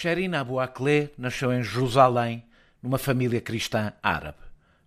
[0.00, 2.42] Sherin Abu Akleh nasceu em Jerusalém,
[2.82, 4.38] numa família cristã árabe.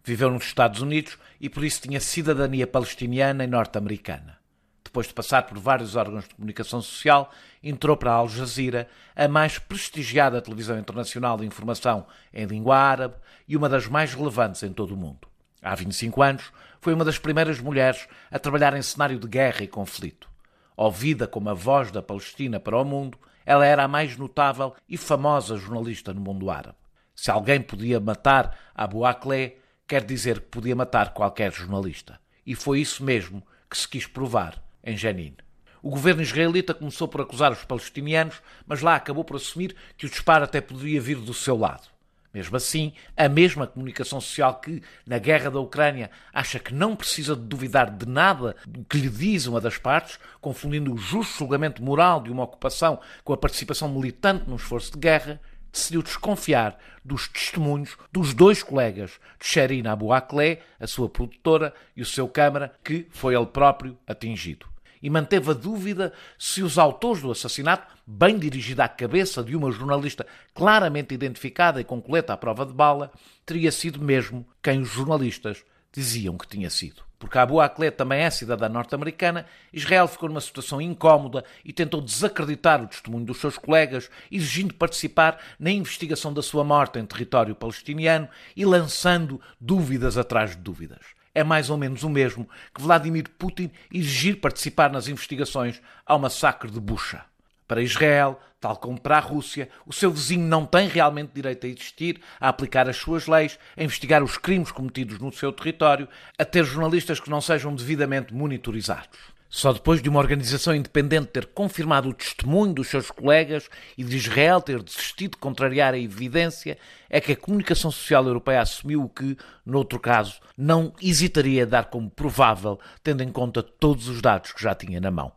[0.04, 4.40] Viveu nos Estados Unidos e por isso tinha cidadania palestiniana e norte-americana.
[4.83, 7.31] Depois de passar por vários órgãos de comunicação social,
[7.62, 13.14] entrou para a Al Jazeera, a mais prestigiada televisão internacional de informação em língua árabe
[13.47, 15.27] e uma das mais relevantes em todo o mundo.
[15.62, 16.52] Há 25 anos,
[16.82, 20.27] foi uma das primeiras mulheres a trabalhar em cenário de guerra e conflito.
[20.76, 23.16] Ouvida como a voz da Palestina para o mundo,
[23.46, 26.78] ela era a mais notável e famosa jornalista no mundo árabe.
[27.16, 29.58] Se alguém podia matar Abu Akleh,
[29.88, 32.20] quer dizer que podia matar qualquer jornalista.
[32.46, 35.36] E foi isso mesmo que se quis provar em Jenin.
[35.82, 40.10] O governo israelita começou por acusar os palestinianos, mas lá acabou por assumir que o
[40.10, 41.93] disparo até poderia vir do seu lado.
[42.34, 47.36] Mesmo assim, a mesma comunicação social que, na guerra da Ucrânia, acha que não precisa
[47.36, 48.55] de duvidar de nada
[48.90, 53.34] que lhe diz uma das partes, confundindo o justo julgamento moral de uma ocupação com
[53.34, 55.40] a participação militante num esforço de guerra,
[55.72, 62.02] decidiu desconfiar dos testemunhos dos dois colegas de Sherin Abu Akleh, a sua produtora, e
[62.02, 64.72] o seu câmara, que foi ele próprio atingido
[65.03, 69.69] e manteve a dúvida se os autores do assassinato, bem dirigido à cabeça de uma
[69.69, 73.11] jornalista claramente identificada e com coleta à prova de bala,
[73.45, 77.03] teria sido mesmo quem os jornalistas diziam que tinha sido.
[77.23, 82.83] Porque Abu Akleh também é cidadã norte-americana, Israel ficou numa situação incómoda e tentou desacreditar
[82.83, 88.27] o testemunho dos seus colegas, exigindo participar na investigação da sua morte em território palestiniano
[88.57, 90.99] e lançando dúvidas atrás de dúvidas
[91.33, 96.69] é mais ou menos o mesmo que Vladimir Putin exigir participar nas investigações ao massacre
[96.69, 97.25] de Bucha.
[97.67, 101.69] Para Israel, tal como para a Rússia, o seu vizinho não tem realmente direito a
[101.69, 106.45] existir, a aplicar as suas leis, a investigar os crimes cometidos no seu território, a
[106.45, 109.34] ter jornalistas que não sejam devidamente monitorizados.
[109.53, 114.16] Só depois de uma organização independente ter confirmado o testemunho dos seus colegas e de
[114.17, 116.75] Israel ter desistido de contrariar a evidência,
[117.07, 121.85] é que a comunicação social europeia assumiu o que, noutro caso, não hesitaria a dar
[121.85, 125.31] como provável, tendo em conta todos os dados que já tinha na mão.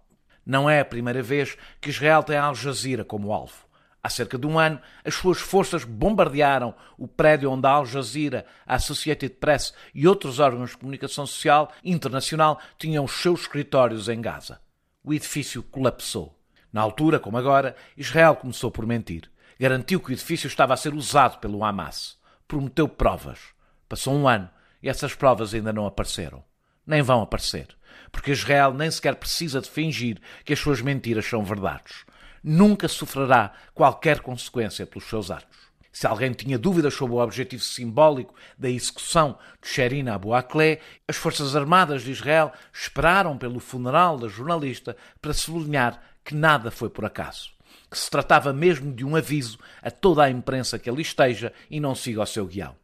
[0.47, 3.67] Não é a primeira vez que Israel tem Al Jazeera como alvo.
[4.01, 8.47] Há cerca de um ano, as suas forças bombardearam o prédio onde a Al Jazeera,
[8.65, 14.21] a Associated Press e outros órgãos de comunicação social internacional tinham os seus escritórios em
[14.21, 14.61] Gaza.
[15.03, 16.39] O edifício colapsou.
[16.73, 19.29] Na altura, como agora, Israel começou por mentir.
[19.59, 22.17] Garantiu que o edifício estava a ser usado pelo Hamas.
[22.47, 23.41] Prometeu provas.
[23.89, 24.49] Passou um ano
[24.81, 26.45] e essas provas ainda não apareceram.
[26.87, 27.69] Nem vão aparecer.
[28.13, 32.07] Porque Israel nem sequer precisa de fingir que as suas mentiras são verdades
[32.47, 35.67] nunca sofrerá qualquer consequência pelos seus atos.
[35.91, 41.17] Se alguém tinha dúvidas sobre o objetivo simbólico da execução de Sherin Abu Akleh, as
[41.17, 47.05] Forças Armadas de Israel esperaram pelo funeral da jornalista para sublinhar que nada foi por
[47.05, 47.51] acaso.
[47.91, 51.81] Que se tratava mesmo de um aviso a toda a imprensa que ali esteja e
[51.81, 52.77] não siga o seu guião.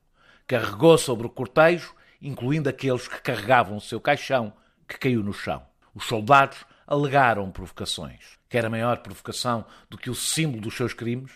[0.46, 4.52] Carregou sobre o cortejo, incluindo aqueles que carregavam o seu caixão,
[4.88, 5.62] que caiu no chão.
[5.94, 11.32] Os soldados alegaram provocações que era maior provocação do que o símbolo dos seus crimes,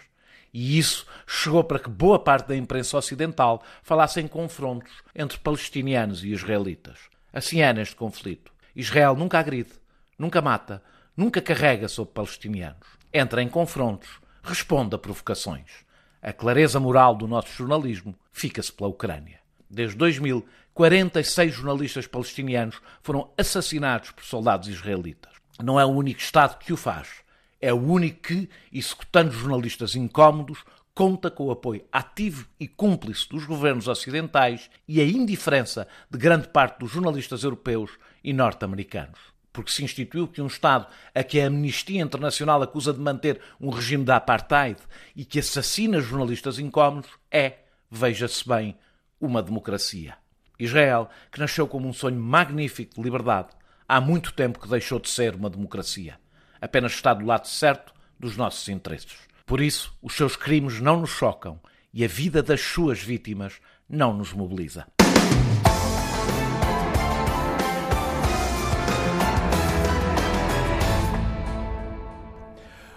[0.52, 6.22] e isso chegou para que boa parte da imprensa ocidental falasse em confrontos entre palestinianos
[6.22, 6.98] e israelitas.
[7.32, 8.52] Assim é neste conflito.
[8.74, 9.72] Israel nunca agride,
[10.18, 10.82] nunca mata,
[11.16, 12.86] nunca carrega sobre palestinianos.
[13.10, 15.86] Entra em confrontos, responde a provocações.
[16.20, 19.40] A clareza moral do nosso jornalismo fica-se pela Ucrânia.
[19.70, 26.58] Desde 2000, 46 jornalistas palestinianos foram assassinados por soldados israelitas não é o único Estado
[26.58, 27.08] que o faz.
[27.60, 30.62] É o único que, executando jornalistas incómodos,
[30.94, 36.48] conta com o apoio ativo e cúmplice dos governos ocidentais e a indiferença de grande
[36.48, 37.90] parte dos jornalistas europeus
[38.22, 39.18] e norte-americanos.
[39.52, 43.70] Porque se instituiu que um Estado a que a Amnistia Internacional acusa de manter um
[43.70, 44.78] regime de apartheid
[45.14, 47.60] e que assassina jornalistas incómodos é,
[47.90, 48.76] veja-se bem,
[49.18, 50.16] uma democracia.
[50.58, 53.48] Israel, que nasceu como um sonho magnífico de liberdade,
[53.88, 56.18] há muito tempo que deixou de ser uma democracia.
[56.60, 59.16] Apenas está do lado certo dos nossos interesses.
[59.44, 61.60] Por isso, os seus crimes não nos chocam
[61.92, 64.86] e a vida das suas vítimas não nos mobiliza.